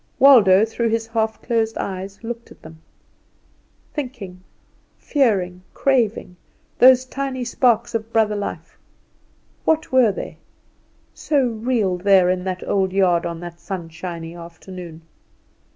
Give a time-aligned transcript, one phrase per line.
[0.17, 2.81] Waldo through his half closed eyes looked at them.
[3.93, 4.41] Thinking,
[4.97, 6.37] fearing, craving,
[6.79, 8.79] those tiny sparks of brother life,
[9.63, 10.39] what were they,
[11.13, 15.03] so real there in that old yard on that sunshiny afternoon?